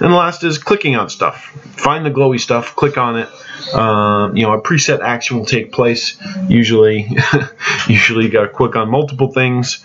[0.00, 1.46] And the last is clicking on stuff.
[1.76, 3.28] Find the glowy stuff, click on it.
[3.74, 6.16] Um, you know, a preset action will take place.
[6.48, 7.08] Usually,
[7.88, 9.84] usually you got to click on multiple things.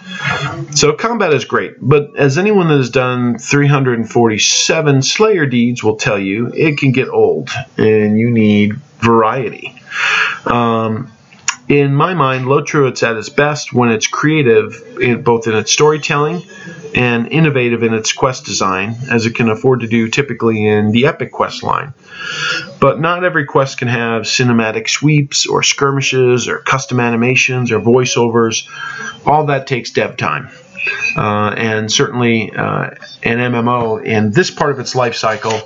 [0.76, 6.20] So combat is great, but as anyone that has done 347 Slayer deeds will tell
[6.20, 9.82] you, it can get old, and you need variety.
[10.46, 11.12] Um,
[11.70, 15.72] in my mind, Lotro it's at its best when it's creative, in, both in its
[15.72, 16.44] storytelling
[16.96, 21.06] and innovative in its quest design, as it can afford to do typically in the
[21.06, 21.94] Epic quest line.
[22.80, 28.68] But not every quest can have cinematic sweeps or skirmishes or custom animations or voiceovers.
[29.28, 30.50] All that takes dev time.
[31.16, 32.90] Uh, and certainly uh,
[33.22, 35.62] an MMO in this part of its life cycle,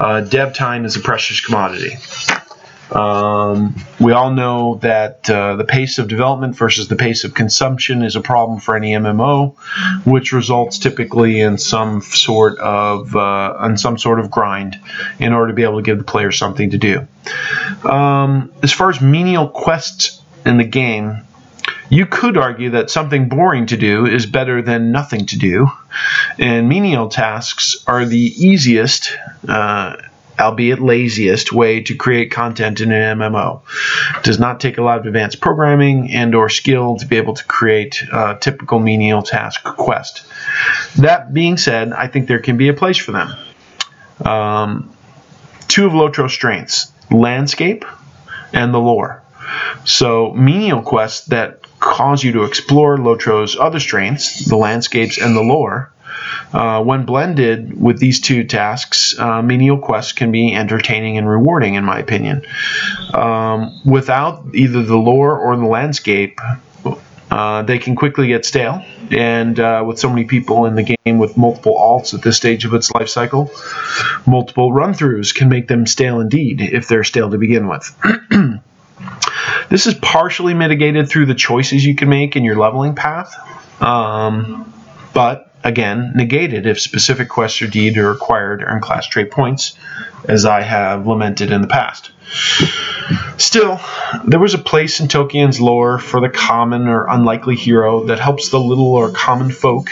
[0.00, 1.94] uh, dev time is a precious commodity.
[2.92, 8.02] Um, we all know that uh, the pace of development versus the pace of consumption
[8.02, 9.56] is a problem for any MMO,
[10.04, 14.78] which results typically in some sort of uh, some sort of grind
[15.18, 17.06] in order to be able to give the player something to do.
[17.88, 21.22] Um, as far as menial quests in the game,
[21.88, 25.68] you could argue that something boring to do is better than nothing to do,
[26.38, 29.16] and menial tasks are the easiest.
[29.48, 29.96] Uh,
[30.38, 33.62] albeit laziest way to create content in an MMO.
[34.16, 37.34] It does not take a lot of advanced programming and or skill to be able
[37.34, 40.24] to create a typical menial task quest.
[40.96, 43.34] That being said, I think there can be a place for them.
[44.24, 44.94] Um,
[45.68, 47.84] two of Lotro's strengths, landscape
[48.52, 49.22] and the lore.
[49.84, 55.42] So menial quests that cause you to explore Lotro's other strengths, the landscapes and the
[55.42, 55.92] lore,
[56.52, 61.74] uh, when blended with these two tasks, uh, menial quests can be entertaining and rewarding,
[61.74, 62.42] in my opinion.
[63.14, 66.40] Um, without either the lore or the landscape,
[67.32, 71.16] uh, they can quickly get stale, and uh, with so many people in the game
[71.16, 73.50] with multiple alts at this stage of its life cycle,
[74.26, 77.96] multiple run throughs can make them stale indeed if they're stale to begin with.
[79.70, 83.34] this is partially mitigated through the choices you can make in your leveling path,
[83.80, 84.70] um,
[85.14, 89.76] but again, negated if specific quests or deed are required earn class trait points,
[90.28, 92.10] as I have lamented in the past.
[93.36, 93.80] Still,
[94.24, 98.48] there was a place in Tolkien's lore for the common or unlikely hero that helps
[98.48, 99.90] the little or common folk,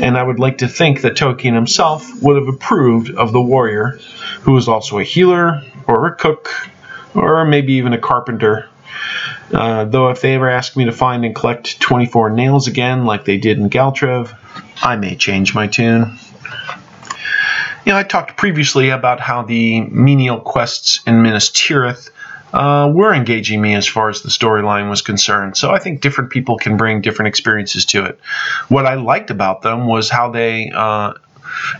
[0.00, 3.98] and I would like to think that Tolkien himself would have approved of the warrior,
[4.40, 6.50] who is also a healer, or a cook,
[7.14, 8.68] or maybe even a carpenter.
[9.52, 13.24] Uh, though if they ever ask me to find and collect 24 nails again, like
[13.24, 14.36] they did in Galtrev,
[14.82, 16.18] I may change my tune.
[17.84, 22.10] You know, I talked previously about how the menial quests in Minas Tirith
[22.52, 25.56] uh, were engaging me as far as the storyline was concerned.
[25.56, 28.18] So I think different people can bring different experiences to it.
[28.68, 31.14] What I liked about them was how they uh,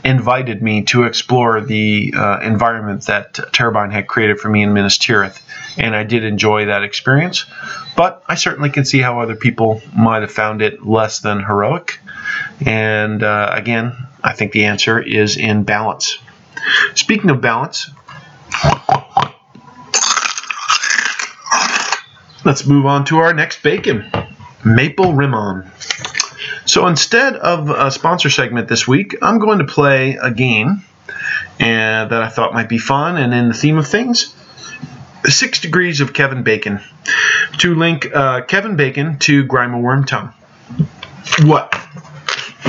[0.05, 4.99] invited me to explore the uh, environment that Turbine had created for me in Minas
[4.99, 5.41] Tirith,
[5.77, 7.47] and I did enjoy that experience.
[7.97, 12.01] But I certainly can see how other people might have found it less than heroic.
[12.65, 16.19] And uh, again, I think the answer is in balance.
[16.95, 17.91] Speaking of balance,
[22.45, 24.11] let's move on to our next bacon
[24.65, 25.71] Maple Rimon.
[26.69, 30.85] So instead of a sponsor segment this week, I'm going to play a game
[31.59, 34.35] and that I thought might be fun and in the theme of things.
[35.25, 36.81] Six Degrees of Kevin Bacon.
[37.61, 40.35] To link uh, Kevin Bacon to Grima Wormtongue.
[41.49, 41.75] What?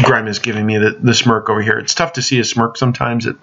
[0.02, 1.78] Grime is giving me the, the smirk over here.
[1.78, 3.26] It's tough to see a smirk sometimes.
[3.26, 3.36] It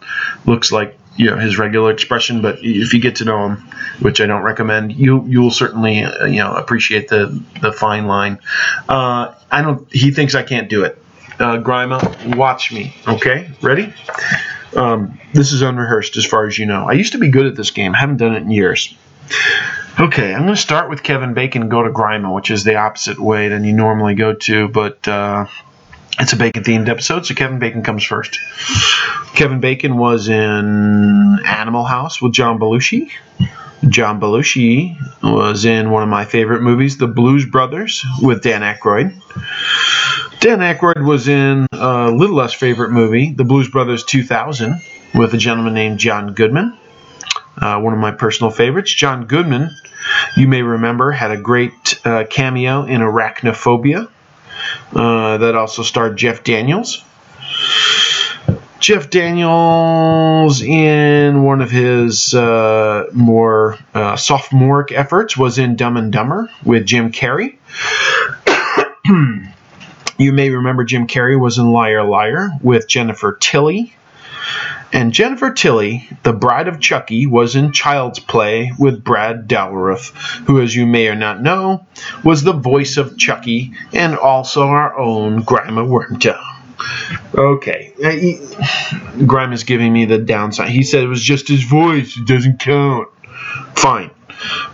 [0.46, 3.56] looks like you know his regular expression, but if you get to know him,
[4.00, 8.38] which I don't recommend, you you'll certainly uh, you know appreciate the the fine line.
[8.88, 9.90] Uh, I don't.
[9.92, 11.02] He thinks I can't do it.
[11.38, 12.94] Uh, Grima, watch me.
[13.06, 13.92] Okay, ready?
[14.74, 16.88] Um, this is unrehearsed as far as you know.
[16.88, 17.94] I used to be good at this game.
[17.94, 18.94] I haven't done it in years.
[19.98, 23.18] Okay, I'm going to start with Kevin Bacon go to Grima, which is the opposite
[23.18, 25.46] way than you normally go to, but uh,
[26.18, 28.38] it's a Bacon themed episode, so Kevin Bacon comes first.
[29.34, 33.10] Kevin Bacon was in Animal House with John Belushi.
[33.88, 39.14] John Belushi was in one of my favorite movies, The Blues Brothers, with Dan Aykroyd.
[40.40, 44.80] Dan Aykroyd was in a little less favorite movie, The Blues Brothers 2000,
[45.14, 46.76] with a gentleman named John Goodman.
[47.58, 48.92] Uh, one of my personal favorites.
[48.92, 49.70] John Goodman,
[50.36, 54.08] you may remember, had a great uh, cameo in Arachnophobia.
[54.94, 57.04] Uh, that also starred Jeff Daniels.
[58.78, 66.12] Jeff Daniels, in one of his uh, more uh, sophomoric efforts, was in Dumb and
[66.12, 67.56] Dumber with Jim Carrey.
[70.18, 73.94] you may remember Jim Carrey was in Liar Liar with Jennifer Tilly.
[74.92, 80.10] And Jennifer Tilly, the bride of Chucky, was in Child's Play with Brad Dourif,
[80.46, 81.86] who, as you may or not know,
[82.24, 86.42] was the voice of Chucky and also our own Grima Wormtail.
[87.34, 87.92] Okay.
[88.02, 90.68] Uh, Grime is giving me the downside.
[90.70, 92.16] He said it was just his voice.
[92.16, 93.08] It doesn't count.
[93.74, 94.10] Fine.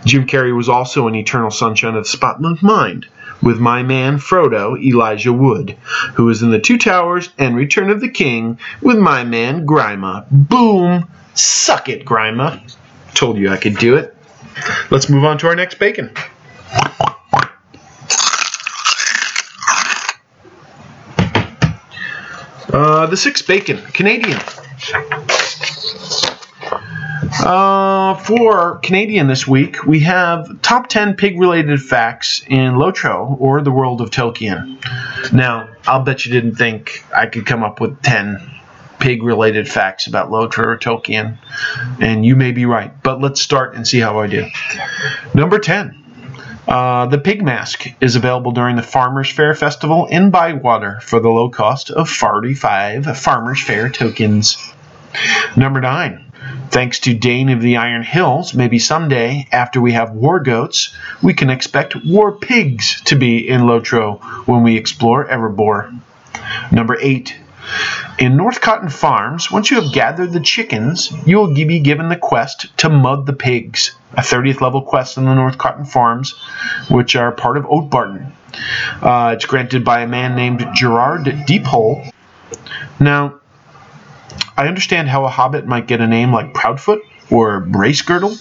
[0.05, 3.07] Jim Carrey was also in Eternal Sunshine of the Spotless Mind
[3.43, 5.71] with my man Frodo, Elijah Wood,
[6.15, 10.25] who was in The Two Towers and Return of the King with my man Grima.
[10.31, 11.09] Boom!
[11.33, 12.61] Suck it, Grima.
[13.13, 14.15] Told you I could do it.
[14.89, 16.11] Let's move on to our next bacon.
[22.71, 24.39] Uh, the sixth bacon, Canadian.
[27.39, 33.61] Uh, for Canadian this week, we have top 10 pig related facts in Lotro or
[33.61, 34.77] the world of Tolkien.
[35.33, 38.51] Now, I'll bet you didn't think I could come up with 10
[38.99, 41.37] pig related facts about Lotro or Tolkien,
[41.99, 44.47] and you may be right, but let's start and see how I do.
[45.33, 45.99] Number 10.
[46.67, 51.29] Uh, the Pig Mask is available during the Farmers Fair Festival in Bywater for the
[51.29, 54.57] low cost of 45 Farmers Fair tokens.
[55.57, 56.22] Number 9.
[56.73, 61.35] Thanks to Dain of the Iron Hills, maybe someday, after we have war goats, we
[61.35, 65.95] can expect war pigs to be in Lotro when we explore Erebor.
[66.71, 67.35] Number 8.
[68.17, 72.15] In North Cotton Farms, once you have gathered the chickens, you will be given the
[72.15, 76.33] quest to mud the pigs, a 30th level quest in the North Cotton Farms,
[76.89, 78.31] which are part of Oatbarton.
[78.99, 82.09] Uh, it's granted by a man named Gerard Deephole.
[82.99, 83.41] Now,
[84.55, 88.37] I understand how a hobbit might get a name like Proudfoot or Bracegirdle,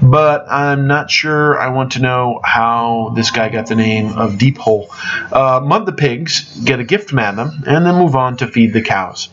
[0.00, 4.38] but I'm not sure I want to know how this guy got the name of
[4.38, 4.88] Deephole.
[5.32, 8.82] Uh, mud the pigs, get a gift madam, and then move on to feed the
[8.82, 9.28] cows.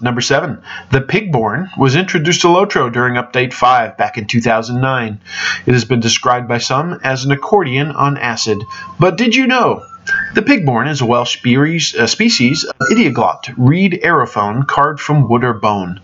[0.00, 5.20] Number seven, the Pibgorn was introduced to Lotro during Update 5 back in 2009.
[5.66, 8.62] It has been described by some as an accordion on acid,
[9.00, 9.84] but did you know
[10.34, 15.54] the pibgorn is a Welsh species, uh, of idioglot reed aerophone carved from wood or
[15.54, 16.00] bone.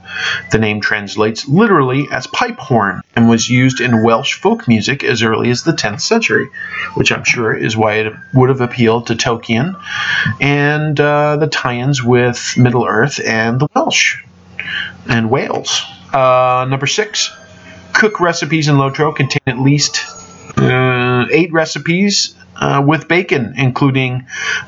[0.50, 5.22] The name translates literally as pipe horn and was used in Welsh folk music as
[5.22, 6.48] early as the 10th century,
[6.94, 9.80] which I'm sure is why it would have appealed to Tolkien
[10.40, 14.22] and uh, the tie ins with Middle Earth and the Welsh
[15.08, 15.82] and Wales.
[16.12, 17.34] Uh, number six,
[17.92, 20.04] cook recipes in Lotro contain at least
[21.30, 24.26] eight recipes uh, with bacon, including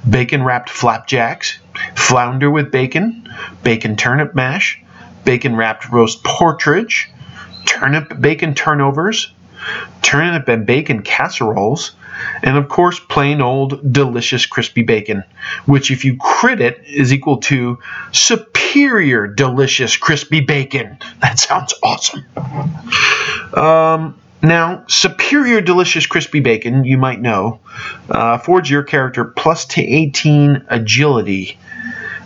[0.08, 1.58] bacon wrapped flapjacks,
[1.94, 3.28] flounder with bacon,
[3.62, 4.80] bacon turnip mash,
[5.24, 7.10] bacon wrapped roast partridge,
[7.64, 9.32] turnip bacon turnovers,
[10.02, 11.92] turnip and bacon casseroles,
[12.42, 15.24] and of course, plain old delicious crispy bacon,
[15.66, 17.78] which, if you crit it, is equal to
[18.12, 20.98] superior delicious crispy bacon.
[21.20, 22.24] That sounds awesome.
[23.54, 27.60] Um, now, superior delicious crispy bacon, you might know,
[28.10, 31.58] uh, your character plus to 18 agility.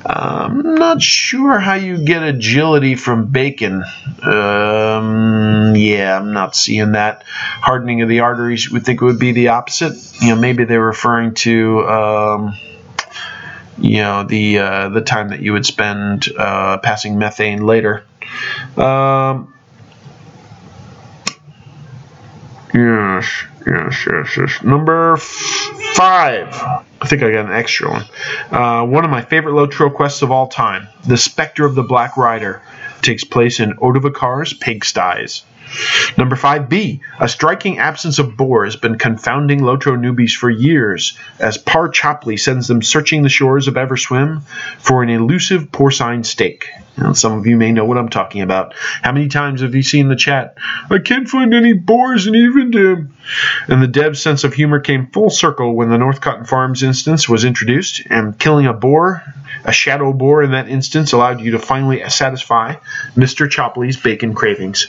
[0.05, 3.85] I'm um, not sure how you get agility from bacon.
[4.23, 7.25] Um, yeah, I'm not seeing that.
[7.27, 9.93] Hardening of the arteries would think it would be the opposite.
[10.23, 12.59] You know, maybe they're referring to, um,
[13.77, 18.05] you know, the uh, the time that you would spend uh, passing methane later.
[18.79, 19.53] Um,
[22.73, 24.63] Yes, yes, yes, yes.
[24.63, 26.49] Number five.
[27.03, 28.05] I think I got an extra one.
[28.51, 32.17] Uh, one of my favorite Lotro quests of all time The Spectre of the Black
[32.17, 32.63] Rider.
[33.03, 35.43] takes place in Odovacar's pigsties.
[36.17, 37.01] Number 5b.
[37.21, 42.39] A striking absence of boar has been confounding Lotro newbies for years, as Par Chopley
[42.39, 44.43] sends them searching the shores of Everswim
[44.79, 46.69] for an elusive porcine steak.
[46.99, 48.75] Now, some of you may know what I'm talking about.
[48.75, 50.57] How many times have you seen the chat?
[50.91, 53.11] I can't find any boars in Evendim.
[53.69, 57.29] And the dev's sense of humor came full circle when the North Cotton Farms instance
[57.29, 59.23] was introduced, and killing a boar,
[59.65, 62.75] a shadow boar in that instance, allowed you to finally satisfy
[63.17, 63.49] Mr.
[63.49, 64.89] Chopley's bacon cravings.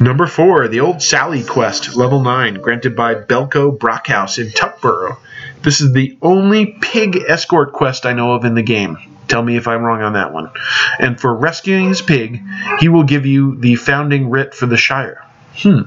[0.00, 5.18] Number four, the Old Sally quest, level nine, granted by Belko Brockhouse in Tuckborough.
[5.62, 8.98] This is the only pig escort quest I know of in the game.
[9.28, 10.50] Tell me if I'm wrong on that one.
[10.98, 12.42] And for rescuing his pig,
[12.80, 15.24] he will give you the founding writ for the Shire.
[15.54, 15.82] Hmm.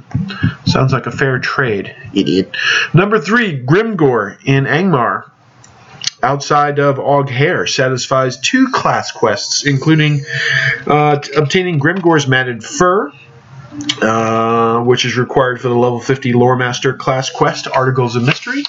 [0.66, 2.56] Sounds like a fair trade, idiot.
[2.94, 5.30] Number three, Grimgor in Angmar.
[6.24, 10.24] Outside of Aughaire satisfies two class quests, including
[10.88, 13.12] uh, obtaining Grimgor's matted fur,
[14.02, 18.64] uh, which is required for the level 50 Lore Master class quest, Articles of Mystery,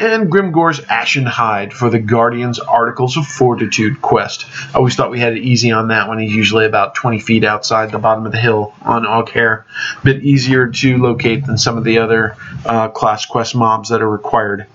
[0.00, 4.46] and Grimgor's Ashen Hide for the Guardian's Articles of Fortitude quest.
[4.74, 6.18] I always thought we had it easy on that one.
[6.18, 9.64] He's usually about 20 feet outside the bottom of the hill on Aughaire.
[10.00, 14.02] A bit easier to locate than some of the other uh, class quest mobs that
[14.02, 14.66] are required.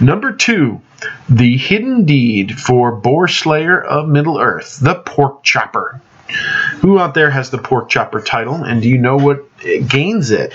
[0.00, 0.82] Number two,
[1.28, 6.00] the hidden deed for Boar Slayer of Middle Earth, the Pork Chopper.
[6.86, 9.44] Who out there has the pork chopper title, and do you know what
[9.88, 10.52] gains it?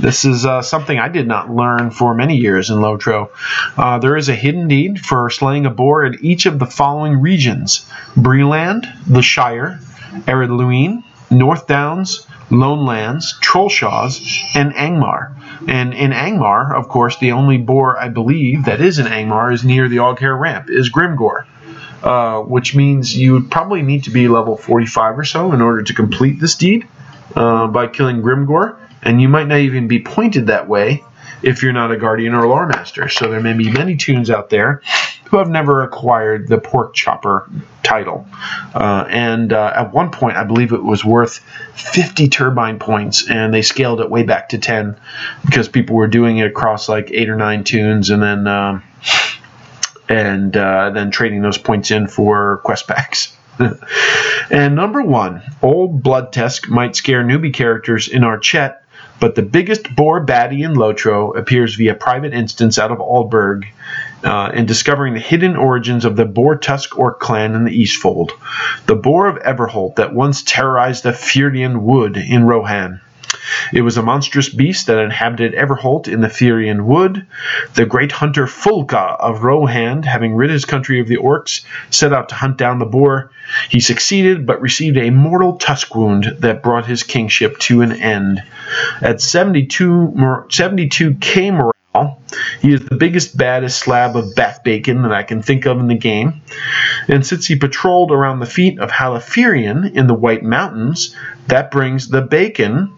[0.00, 3.28] This is uh, something I did not learn for many years in Lotro.
[3.76, 7.20] Uh, there is a hidden deed for slaying a boar in each of the following
[7.20, 9.78] regions Bree-land, the Shire,
[10.24, 14.18] Ered Luin, North Downs, Lone Lands, Trollshaws,
[14.54, 15.36] and Angmar.
[15.68, 19.62] And in Angmar, of course, the only boar I believe that is in Angmar is
[19.62, 21.44] near the Aughaire Ramp, is Grimgor.
[22.02, 25.82] Uh, which means you would probably need to be level 45 or so in order
[25.82, 26.86] to complete this deed
[27.34, 31.02] uh, by killing Grimgor, and you might not even be pointed that way
[31.42, 33.08] if you're not a Guardian or Lore Master.
[33.08, 34.82] So there may be many toons out there
[35.26, 37.50] who have never acquired the Pork Chopper
[37.82, 38.26] title.
[38.74, 41.38] Uh, and uh, at one point, I believe it was worth
[41.74, 44.98] 50 turbine points, and they scaled it way back to 10
[45.44, 48.46] because people were doing it across like eight or nine toons, and then.
[48.46, 48.82] Um,
[50.08, 53.36] and uh, then trading those points in for quest packs.
[54.50, 58.84] and number one, Old Bloodtusk might scare newbie characters in our chat,
[59.18, 63.64] but the biggest boar baddie in Lotro appears via private instance out of Aldburg
[64.24, 68.32] uh, in discovering the hidden origins of the Boar Tusk Orc clan in the Eastfold,
[68.86, 73.00] the Boar of Everholt that once terrorized the Firien Wood in Rohan.
[73.72, 77.26] It was a monstrous beast that inhabited Everholt in the Firien Wood.
[77.74, 82.28] The great hunter Folca of Rohan, having rid his country of the orcs, set out
[82.28, 83.30] to hunt down the boar.
[83.68, 88.42] He succeeded, but received a mortal tusk wound that brought his kingship to an end.
[89.00, 92.20] At 72, 72k morale,
[92.60, 95.88] he is the biggest, baddest slab of back bacon that I can think of in
[95.88, 96.42] the game.
[97.08, 101.16] And since he patrolled around the feet of Halifirien in the White Mountains,
[101.48, 102.92] that brings the bacon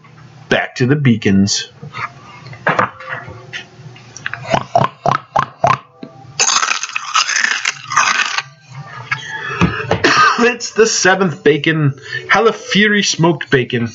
[0.49, 1.69] back to the beacons.
[10.41, 13.89] it's the seventh bacon, Halifiri smoked bacon.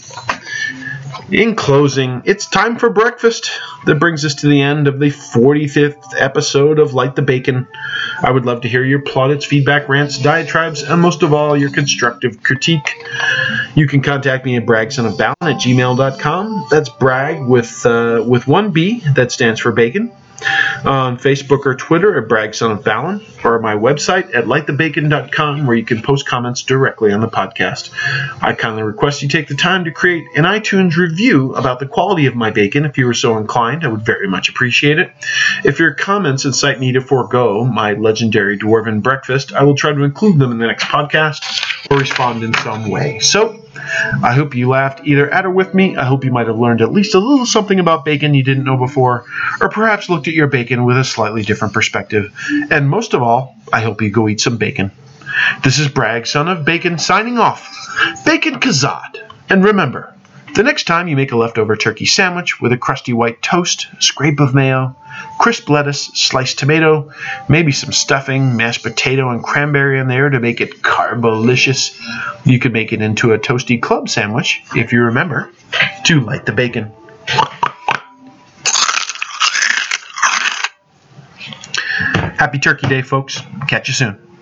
[1.31, 3.51] In closing, it's time for breakfast.
[3.87, 7.67] That brings us to the end of the 45th episode of Light the Bacon.
[8.23, 11.71] I would love to hear your plaudits, feedback, rants, diatribes, and most of all, your
[11.71, 12.89] constructive critique.
[13.75, 16.67] You can contact me at bragsonofbalin at gmail.com.
[16.71, 20.13] That's brag with, uh, with one B, that stands for bacon
[20.85, 25.85] on Facebook or Twitter at Brag of Balin, or my website at lightthebacon.com, where you
[25.85, 27.91] can post comments directly on the podcast.
[28.43, 32.27] I kindly request you take the time to create an iTunes review about the quality
[32.27, 33.85] of my bacon if you were so inclined.
[33.85, 35.11] I would very much appreciate it.
[35.65, 40.03] If your comments incite me to forego my legendary dwarven breakfast, I will try to
[40.03, 43.19] include them in the next podcast or respond in some way.
[43.21, 43.65] So,
[44.23, 45.97] I hope you laughed either at or with me.
[45.97, 48.65] I hope you might have learned at least a little something about bacon you didn't
[48.65, 49.25] know before,
[49.61, 52.33] or perhaps looked at your bacon with a slightly different perspective.
[52.71, 54.91] And most of all, I hope you go eat some bacon.
[55.63, 57.69] This is Bragg, son of Bacon, signing off.
[58.25, 59.21] Bacon Kazad.
[59.49, 60.14] And remember,
[60.55, 64.39] the next time you make a leftover turkey sandwich with a crusty white toast, scrape
[64.39, 64.95] of mayo,
[65.41, 67.11] crisp lettuce, sliced tomato,
[67.49, 71.99] maybe some stuffing, mashed potato, and cranberry in there to make it carbolicious,
[72.47, 75.51] you could make it into a toasty club sandwich if you remember
[76.05, 76.93] to light the bacon.
[82.39, 83.41] Happy Turkey Day, folks.
[83.69, 84.34] Catch you soon.